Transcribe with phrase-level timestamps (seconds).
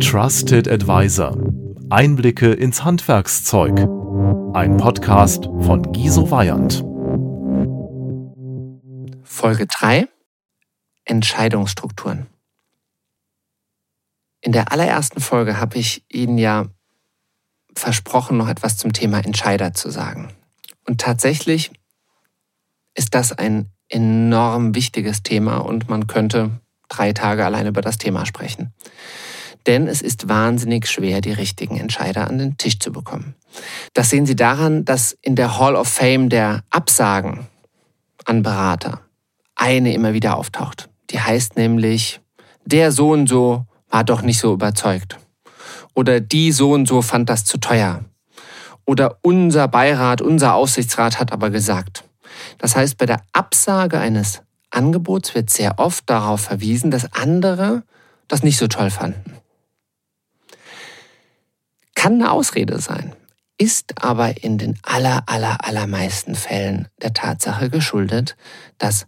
[0.00, 1.36] Trusted Advisor.
[1.88, 3.78] Einblicke ins Handwerkszeug.
[4.52, 6.84] Ein Podcast von Giso Weyand.
[9.22, 10.08] Folge 3.
[11.04, 12.26] Entscheidungsstrukturen.
[14.40, 16.66] In der allerersten Folge habe ich Ihnen ja
[17.74, 20.32] versprochen, noch etwas zum Thema Entscheider zu sagen.
[20.86, 21.70] Und tatsächlich
[22.94, 26.50] ist das ein enorm wichtiges Thema und man könnte
[26.88, 28.72] drei Tage allein über das Thema sprechen.
[29.66, 33.34] Denn es ist wahnsinnig schwer, die richtigen Entscheider an den Tisch zu bekommen.
[33.94, 37.46] Das sehen Sie daran, dass in der Hall of Fame der Absagen
[38.24, 39.00] an Berater
[39.54, 40.88] eine immer wieder auftaucht.
[41.10, 42.20] Die heißt nämlich,
[42.64, 45.18] der so und so war doch nicht so überzeugt.
[45.94, 48.04] Oder die so und so fand das zu teuer.
[48.84, 52.04] Oder unser Beirat, unser Aufsichtsrat hat aber gesagt.
[52.58, 57.84] Das heißt, bei der Absage eines Angebots wird sehr oft darauf verwiesen, dass andere
[58.28, 59.36] das nicht so toll fanden.
[62.04, 63.16] Kann eine Ausrede sein,
[63.56, 68.36] ist aber in den aller, aller, allermeisten Fällen der Tatsache geschuldet,
[68.76, 69.06] dass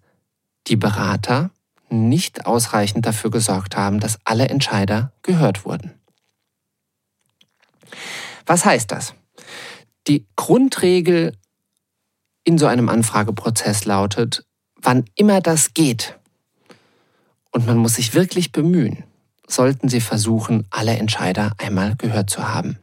[0.67, 1.51] die Berater
[1.91, 5.93] nicht ausreichend dafür gesorgt haben, dass alle Entscheider gehört wurden.
[8.47, 9.13] Was heißt das?
[10.07, 11.37] Die Grundregel
[12.45, 16.19] in so einem Anfrageprozess lautet, wann immer das geht,
[17.51, 19.05] und man muss sich wirklich bemühen,
[19.47, 22.79] sollten Sie versuchen, alle Entscheider einmal gehört zu haben.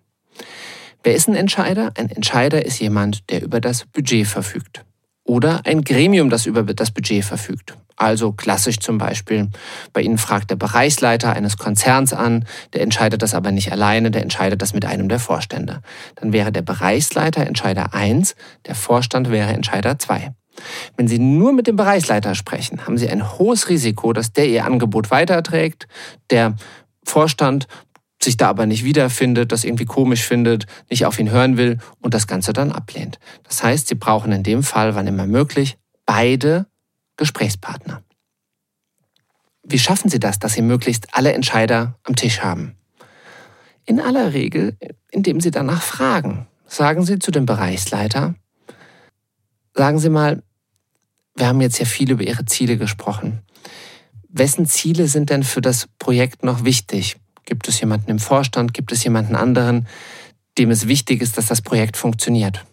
[1.03, 1.91] Wer ist ein Entscheider?
[1.97, 4.85] Ein Entscheider ist jemand, der über das Budget verfügt.
[5.25, 7.77] Oder ein Gremium, das über das Budget verfügt.
[7.95, 9.49] Also klassisch zum Beispiel,
[9.91, 14.23] bei Ihnen fragt der Bereichsleiter eines Konzerns an, der entscheidet das aber nicht alleine, der
[14.23, 15.81] entscheidet das mit einem der Vorstände.
[16.15, 20.33] Dann wäre der Bereichsleiter Entscheider 1, der Vorstand wäre Entscheider 2.
[20.97, 24.65] Wenn Sie nur mit dem Bereichsleiter sprechen, haben Sie ein hohes Risiko, dass der Ihr
[24.65, 25.87] Angebot weiterträgt,
[26.29, 26.55] der
[27.03, 27.67] Vorstand
[28.23, 32.13] sich da aber nicht wiederfindet, das irgendwie komisch findet, nicht auf ihn hören will und
[32.13, 33.19] das Ganze dann ablehnt.
[33.43, 36.65] Das heißt, Sie brauchen in dem Fall, wann immer möglich, beide
[37.17, 38.03] Gesprächspartner.
[39.63, 42.75] Wie schaffen Sie das, dass Sie möglichst alle Entscheider am Tisch haben?
[43.85, 44.77] In aller Regel,
[45.11, 46.47] indem Sie danach fragen.
[46.65, 48.35] Sagen Sie zu dem Bereichsleiter,
[49.73, 50.41] sagen Sie mal,
[51.35, 53.41] wir haben jetzt ja viel über Ihre Ziele gesprochen.
[54.27, 57.17] Wessen Ziele sind denn für das Projekt noch wichtig?
[57.45, 58.73] Gibt es jemanden im Vorstand?
[58.73, 59.87] Gibt es jemanden anderen,
[60.57, 62.65] dem es wichtig ist, dass das Projekt funktioniert?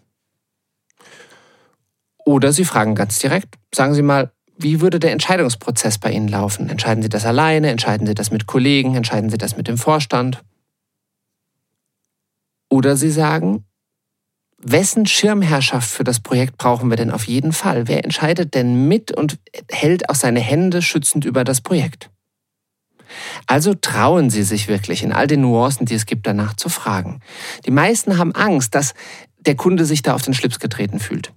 [2.24, 6.68] Oder Sie fragen ganz direkt, sagen Sie mal, wie würde der Entscheidungsprozess bei Ihnen laufen?
[6.68, 7.70] Entscheiden Sie das alleine?
[7.70, 8.94] Entscheiden Sie das mit Kollegen?
[8.94, 10.42] Entscheiden Sie das mit dem Vorstand?
[12.68, 13.64] Oder Sie sagen,
[14.58, 17.88] wessen Schirmherrschaft für das Projekt brauchen wir denn auf jeden Fall?
[17.88, 19.38] Wer entscheidet denn mit und
[19.70, 22.10] hält auch seine Hände schützend über das Projekt?
[23.46, 27.20] Also trauen Sie sich wirklich in all den Nuancen, die es gibt, danach zu fragen.
[27.66, 28.94] Die meisten haben Angst, dass
[29.38, 31.32] der Kunde sich da auf den Schlips getreten fühlt.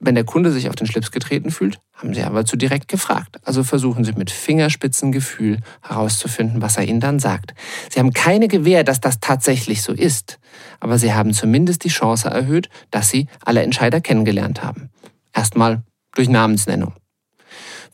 [0.00, 3.38] Wenn der Kunde sich auf den Schlips getreten fühlt, haben Sie aber zu direkt gefragt.
[3.44, 7.54] Also versuchen Sie mit Fingerspitzengefühl herauszufinden, was er Ihnen dann sagt.
[7.90, 10.38] Sie haben keine Gewähr, dass das tatsächlich so ist,
[10.80, 14.90] aber Sie haben zumindest die Chance erhöht, dass Sie alle Entscheider kennengelernt haben.
[15.32, 15.82] Erstmal
[16.14, 16.94] durch Namensnennung.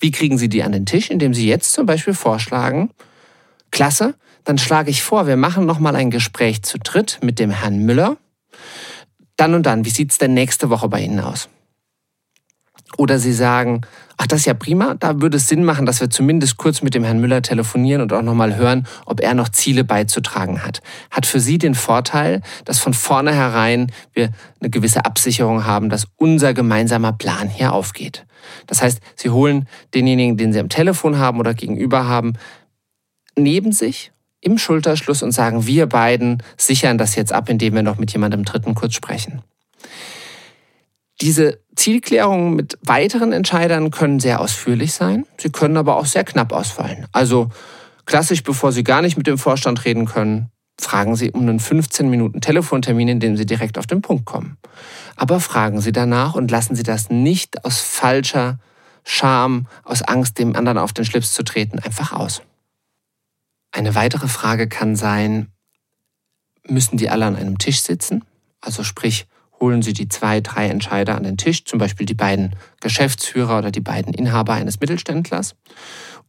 [0.00, 1.10] Wie kriegen Sie die an den Tisch?
[1.10, 2.90] Indem Sie jetzt zum Beispiel vorschlagen,
[3.70, 4.14] klasse,
[4.44, 8.16] dann schlage ich vor, wir machen nochmal ein Gespräch zu dritt mit dem Herrn Müller.
[9.36, 11.48] Dann und dann, wie sieht's denn nächste Woche bei Ihnen aus?
[12.98, 13.82] Oder Sie sagen,
[14.16, 16.94] ach, das ist ja prima, da würde es Sinn machen, dass wir zumindest kurz mit
[16.94, 20.82] dem Herrn Müller telefonieren und auch nochmal hören, ob er noch Ziele beizutragen hat.
[21.10, 24.30] Hat für Sie den Vorteil, dass von vornherein wir
[24.60, 28.26] eine gewisse Absicherung haben, dass unser gemeinsamer Plan hier aufgeht.
[28.66, 32.34] Das heißt, Sie holen denjenigen, den Sie am Telefon haben oder gegenüber haben,
[33.42, 37.98] neben sich im Schulterschluss und sagen, wir beiden sichern das jetzt ab, indem wir noch
[37.98, 39.42] mit jemandem Dritten kurz sprechen.
[41.20, 46.52] Diese Zielklärungen mit weiteren Entscheidern können sehr ausführlich sein, sie können aber auch sehr knapp
[46.52, 47.06] ausfallen.
[47.12, 47.50] Also
[48.06, 50.50] klassisch, bevor Sie gar nicht mit dem Vorstand reden können,
[50.80, 54.56] fragen Sie um einen 15 Minuten Telefontermin, in dem Sie direkt auf den Punkt kommen.
[55.16, 58.58] Aber fragen Sie danach und lassen Sie das nicht aus falscher
[59.04, 62.42] Scham, aus Angst, dem anderen auf den Schlips zu treten, einfach aus.
[63.72, 65.52] Eine weitere Frage kann sein,
[66.66, 68.24] müssen die alle an einem Tisch sitzen?
[68.60, 69.26] Also sprich,
[69.60, 73.70] holen Sie die zwei, drei Entscheider an den Tisch, zum Beispiel die beiden Geschäftsführer oder
[73.70, 75.54] die beiden Inhaber eines Mittelständlers,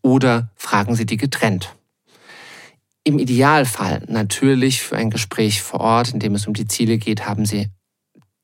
[0.01, 1.75] oder fragen Sie die getrennt.
[3.03, 7.25] Im Idealfall natürlich für ein Gespräch vor Ort, in dem es um die Ziele geht,
[7.25, 7.69] haben Sie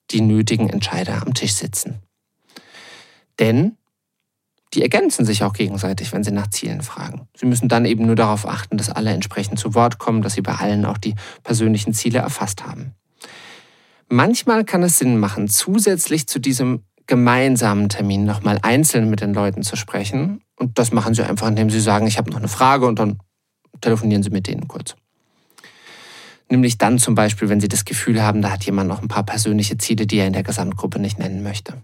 [0.10, 2.02] die nötigen Entscheider am Tisch sitzen.
[3.40, 3.78] Denn
[4.74, 7.28] die ergänzen sich auch gegenseitig, wenn sie nach Zielen fragen.
[7.36, 10.42] Sie müssen dann eben nur darauf achten, dass alle entsprechend zu Wort kommen, dass sie
[10.42, 12.94] bei allen auch die persönlichen Ziele erfasst haben.
[14.10, 19.64] Manchmal kann es Sinn machen, zusätzlich zu diesem gemeinsamen Termin nochmal einzeln mit den Leuten
[19.64, 20.42] zu sprechen.
[20.58, 23.20] Und das machen sie einfach, indem sie sagen, ich habe noch eine Frage und dann
[23.82, 24.96] telefonieren sie mit denen kurz.
[26.50, 29.24] Nämlich dann zum Beispiel, wenn sie das Gefühl haben, da hat jemand noch ein paar
[29.24, 31.82] persönliche Ziele, die er in der Gesamtgruppe nicht nennen möchte.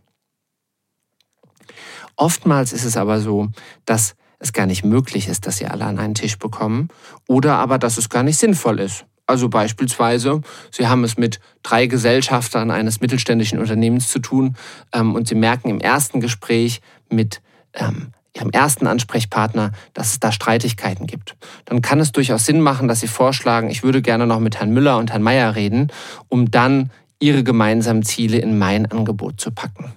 [2.15, 3.49] Oftmals ist es aber so,
[3.85, 6.89] dass es gar nicht möglich ist, dass sie alle an einen Tisch bekommen
[7.27, 9.05] oder aber, dass es gar nicht sinnvoll ist.
[9.25, 14.57] Also beispielsweise, Sie haben es mit drei Gesellschaftern eines mittelständischen Unternehmens zu tun
[14.91, 17.41] ähm, und Sie merken im ersten Gespräch mit
[17.73, 21.37] ähm, Ihrem ersten Ansprechpartner, dass es da Streitigkeiten gibt.
[21.65, 24.71] Dann kann es durchaus Sinn machen, dass Sie vorschlagen, ich würde gerne noch mit Herrn
[24.71, 25.91] Müller und Herrn Meier reden,
[26.27, 29.93] um dann Ihre gemeinsamen Ziele in mein Angebot zu packen.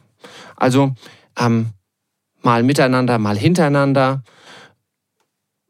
[0.55, 0.95] Also
[1.37, 1.71] ähm,
[2.43, 4.23] mal miteinander, mal hintereinander.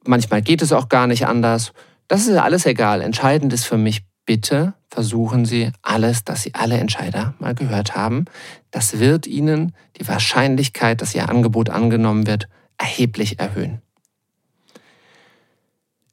[0.05, 1.73] Manchmal geht es auch gar nicht anders.
[2.09, 3.01] Das ist alles egal.
[3.01, 8.27] Entscheidend ist für mich, bitte versuchen Sie alles, dass Sie alle Entscheider mal gehört haben.
[8.71, 12.49] Das wird Ihnen die Wahrscheinlichkeit, dass Ihr Angebot angenommen wird,
[12.79, 13.81] erheblich erhöhen.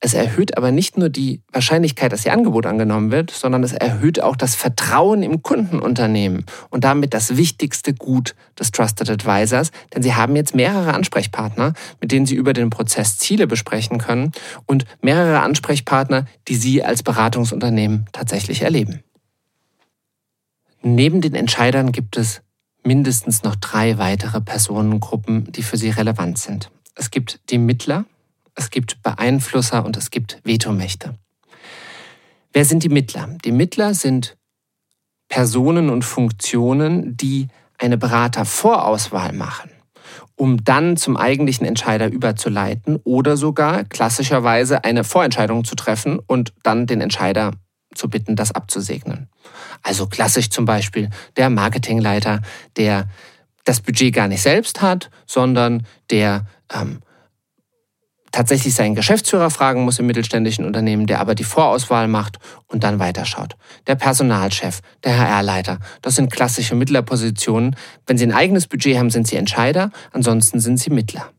[0.06, 4.22] Es erhöht aber nicht nur die Wahrscheinlichkeit, dass Ihr Angebot angenommen wird, sondern es erhöht
[4.22, 10.14] auch das Vertrauen im Kundenunternehmen und damit das wichtigste Gut des Trusted Advisors, denn Sie
[10.14, 11.72] haben jetzt mehrere Ansprechpartner,
[12.02, 14.34] mit denen Sie über den Prozess Ziele besprechen können
[14.66, 19.04] und mehrere Ansprechpartner, die Sie als Beratungsunternehmen tatsächlich erleben.
[20.82, 22.42] Neben den Entscheidern gibt es
[22.84, 26.72] mindestens noch drei weitere Personengruppen, die für Sie relevant sind.
[26.94, 28.04] Es gibt die Mittler,
[28.56, 31.16] es gibt Beeinflusser und es gibt Vetomächte.
[32.52, 33.30] Wer sind die Mittler?
[33.44, 34.38] Die Mittler sind
[35.28, 37.48] Personen und Funktionen, die
[37.80, 39.72] eine Beratervorauswahl machen,
[40.36, 46.86] um dann zum eigentlichen Entscheider überzuleiten oder sogar klassischerweise eine Vorentscheidung zu treffen und dann
[46.86, 47.54] den Entscheider
[47.96, 49.30] zu bitten, das abzusegnen.
[49.82, 52.42] Also klassisch zum Beispiel der Marketingleiter,
[52.78, 53.10] der
[53.66, 57.00] das Budget gar nicht selbst hat, sondern der ähm,
[58.33, 63.00] tatsächlich seinen Geschäftsführer fragen muss im mittelständischen Unternehmen, der aber die Vorauswahl macht und dann
[63.00, 63.56] weiterschaut.
[63.88, 67.77] Der Personalchef, der HR-Leiter, das sind klassische Mittlerpositionen.
[68.06, 71.31] Wenn Sie ein eigenes Budget haben, sind Sie Entscheider, ansonsten sind Sie Mittler.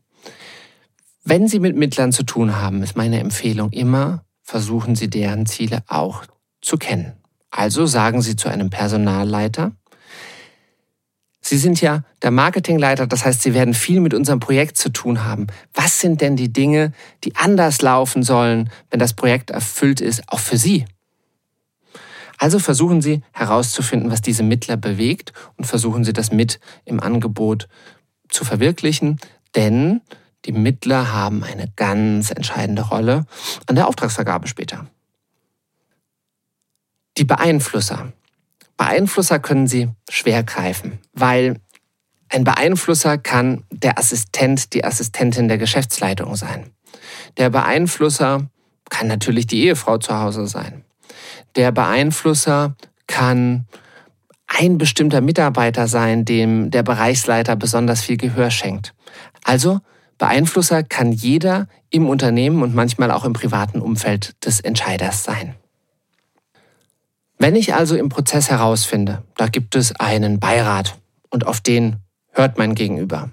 [1.23, 5.83] Wenn Sie mit Mittlern zu tun haben, ist meine Empfehlung immer, versuchen Sie deren Ziele
[5.87, 6.23] auch
[6.61, 7.13] zu kennen.
[7.51, 9.73] Also sagen Sie zu einem Personalleiter,
[11.47, 15.25] Sie sind ja der Marketingleiter, das heißt, Sie werden viel mit unserem Projekt zu tun
[15.25, 15.45] haben.
[15.75, 16.91] Was sind denn die Dinge,
[17.23, 20.85] die anders laufen sollen, wenn das Projekt erfüllt ist, auch für Sie?
[22.39, 27.67] Also versuchen Sie herauszufinden, was diese Mittler bewegt und versuchen Sie das mit im Angebot
[28.27, 29.19] zu verwirklichen,
[29.53, 30.01] denn
[30.45, 33.27] die Mittler haben eine ganz entscheidende Rolle
[33.67, 34.87] an der Auftragsvergabe später.
[37.19, 38.13] Die Beeinflusser.
[38.77, 41.59] Beeinflusser können Sie schwer greifen, weil
[42.29, 46.71] ein Beeinflusser kann der Assistent, die Assistentin der Geschäftsleitung sein.
[47.37, 48.49] Der Beeinflusser
[48.89, 50.83] kann natürlich die Ehefrau zu Hause sein.
[51.55, 52.75] Der Beeinflusser
[53.07, 53.67] kann
[54.47, 58.93] ein bestimmter Mitarbeiter sein, dem der Bereichsleiter besonders viel Gehör schenkt.
[59.43, 59.79] Also
[60.17, 65.55] Beeinflusser kann jeder im Unternehmen und manchmal auch im privaten Umfeld des Entscheiders sein.
[67.45, 70.97] Wenn ich also im Prozess herausfinde, da gibt es einen Beirat
[71.29, 71.97] und auf den
[72.31, 73.29] hört mein Gegenüber.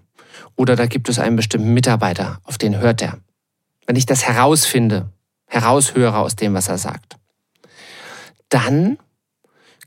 [0.55, 3.21] Oder da gibt es einen bestimmten Mitarbeiter, auf den hört er.
[3.87, 5.09] Wenn ich das herausfinde,
[5.47, 7.17] heraushöre aus dem, was er sagt,
[8.51, 8.99] dann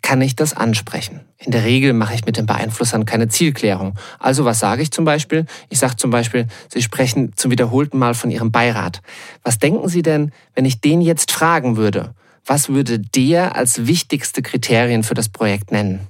[0.01, 1.19] kann ich das ansprechen.
[1.37, 3.93] In der Regel mache ich mit den Beeinflussern keine Zielklärung.
[4.17, 5.45] Also was sage ich zum Beispiel?
[5.69, 9.03] Ich sage zum Beispiel, Sie sprechen zum wiederholten Mal von Ihrem Beirat.
[9.43, 12.15] Was denken Sie denn, wenn ich den jetzt fragen würde?
[12.45, 16.07] Was würde der als wichtigste Kriterien für das Projekt nennen?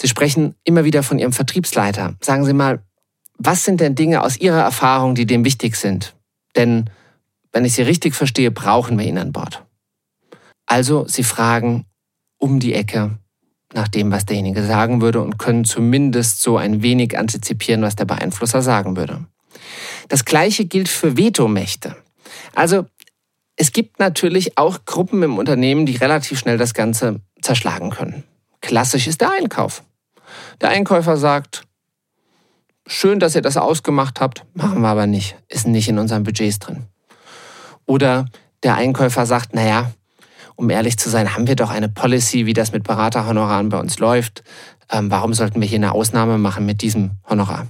[0.00, 2.16] Sie sprechen immer wieder von Ihrem Vertriebsleiter.
[2.20, 2.82] Sagen Sie mal,
[3.36, 6.14] was sind denn Dinge aus Ihrer Erfahrung, die dem wichtig sind?
[6.56, 6.90] Denn,
[7.52, 9.64] wenn ich Sie richtig verstehe, brauchen wir ihn an Bord.
[10.66, 11.86] Also, Sie fragen
[12.38, 13.18] um die Ecke
[13.72, 18.04] nach dem, was derjenige sagen würde und können zumindest so ein wenig antizipieren, was der
[18.04, 19.26] Beeinflusser sagen würde.
[20.08, 21.96] Das gleiche gilt für Vetomächte.
[22.54, 22.86] Also
[23.60, 28.24] es gibt natürlich auch Gruppen im Unternehmen, die relativ schnell das Ganze zerschlagen können.
[28.62, 29.84] Klassisch ist der Einkauf.
[30.62, 31.64] Der Einkäufer sagt,
[32.86, 36.58] schön, dass ihr das ausgemacht habt, machen wir aber nicht, ist nicht in unseren Budgets
[36.58, 36.86] drin.
[37.84, 38.24] Oder
[38.62, 39.92] der Einkäufer sagt, naja,
[40.56, 43.98] um ehrlich zu sein, haben wir doch eine Policy, wie das mit Beraterhonoraren bei uns
[43.98, 44.42] läuft.
[44.90, 47.66] Ähm, warum sollten wir hier eine Ausnahme machen mit diesem Honorar?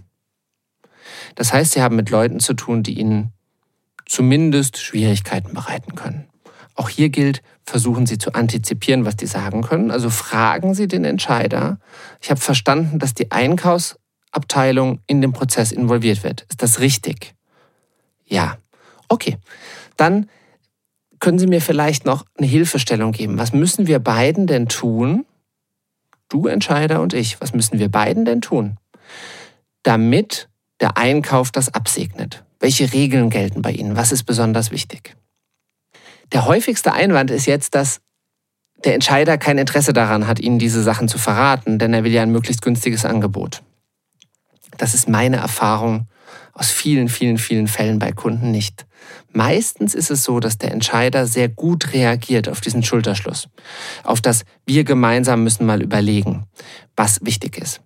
[1.35, 3.33] Das heißt, Sie haben mit Leuten zu tun, die Ihnen
[4.11, 6.27] zumindest Schwierigkeiten bereiten können.
[6.75, 9.93] Auch hier gilt, versuchen Sie zu antizipieren, was die sagen können.
[9.93, 11.79] Also fragen Sie den Entscheider.
[12.21, 16.43] Ich habe verstanden, dass die Einkaufsabteilung in den Prozess involviert wird.
[16.49, 17.35] Ist das richtig?
[18.27, 18.59] Ja.
[19.09, 19.39] Okay.
[19.97, 20.29] Dann
[21.21, 23.39] können Sie mir vielleicht noch eine Hilfestellung geben.
[23.39, 25.25] Was müssen wir beiden denn tun?
[26.29, 27.41] Du Entscheider und ich.
[27.41, 28.77] Was müssen wir beiden denn tun?
[29.85, 30.49] Damit
[30.81, 32.45] der Einkauf das absegnet.
[32.61, 33.97] Welche Regeln gelten bei Ihnen?
[33.97, 35.17] Was ist besonders wichtig?
[36.33, 38.01] Der häufigste Einwand ist jetzt, dass
[38.85, 42.23] der Entscheider kein Interesse daran hat, Ihnen diese Sachen zu verraten, denn er will ja
[42.23, 43.63] ein möglichst günstiges Angebot.
[44.79, 46.07] Das ist meine Erfahrung
[46.53, 48.87] aus vielen, vielen, vielen Fällen bei Kunden nicht.
[49.33, 53.49] Meistens ist es so, dass der Entscheider sehr gut reagiert auf diesen Schulterschluss,
[54.05, 56.47] auf das wir gemeinsam müssen mal überlegen,
[56.97, 57.81] was wichtig ist.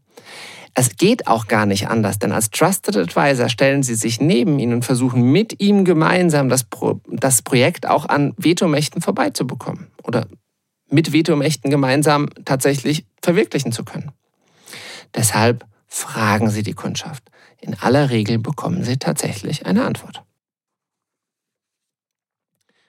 [0.77, 4.73] Es geht auch gar nicht anders, denn als Trusted Advisor stellen Sie sich neben ihn
[4.73, 10.27] und versuchen mit ihm gemeinsam das, Pro das Projekt auch an Vetomächten vorbeizubekommen oder
[10.91, 14.11] mit Vetomächten gemeinsam tatsächlich verwirklichen zu können.
[15.15, 17.23] Deshalb fragen Sie die Kundschaft.
[17.61, 20.25] In aller Regel bekommen Sie tatsächlich eine Antwort.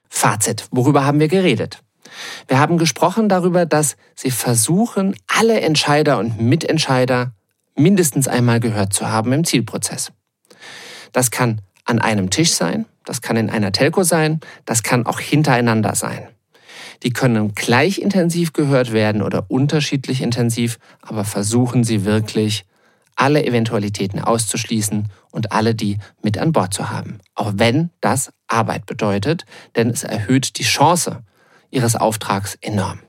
[0.10, 0.68] Fazit.
[0.72, 1.84] Worüber haben wir geredet?
[2.48, 7.34] Wir haben gesprochen darüber, dass Sie versuchen, alle Entscheider und Mitentscheider
[7.76, 10.12] mindestens einmal gehört zu haben im Zielprozess.
[11.12, 15.20] Das kann an einem Tisch sein, das kann in einer Telco sein, das kann auch
[15.20, 16.28] hintereinander sein.
[17.04, 22.66] Die können gleich intensiv gehört werden oder unterschiedlich intensiv, aber versuchen Sie wirklich,
[23.16, 27.20] alle Eventualitäten auszuschließen und alle die mit an Bord zu haben.
[27.34, 31.24] Auch wenn das Arbeit bedeutet, denn es erhöht die Chance
[31.72, 33.00] Ihres Auftrags enorm.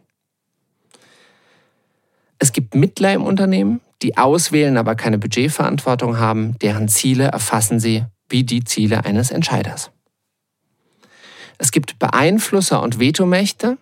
[2.38, 8.05] Es gibt Mittler im Unternehmen, die auswählen, aber keine Budgetverantwortung haben, deren Ziele erfassen sie
[8.29, 9.91] wie die Ziele eines Entscheiders.
[11.59, 13.79] Es gibt Beeinflusser und Vetomächte,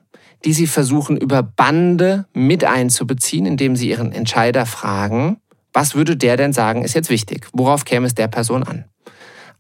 [0.47, 5.37] die sie versuchen über Bande mit einzubeziehen, indem sie ihren Entscheider fragen,
[5.75, 7.49] was würde der denn sagen, ist jetzt wichtig?
[7.53, 8.85] Worauf käme es der Person an?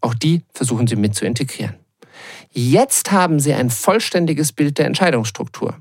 [0.00, 1.74] Auch die versuchen sie mit zu integrieren.
[2.52, 5.76] Jetzt haben sie ein vollständiges Bild der Entscheidungsstruktur.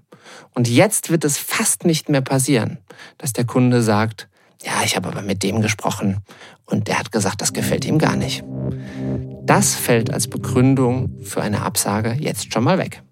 [0.53, 2.79] Und jetzt wird es fast nicht mehr passieren,
[3.17, 4.27] dass der Kunde sagt,
[4.61, 6.19] ja, ich habe aber mit dem gesprochen
[6.65, 8.43] und der hat gesagt, das gefällt ihm gar nicht.
[9.43, 13.03] Das fällt als Begründung für eine Absage jetzt schon mal weg.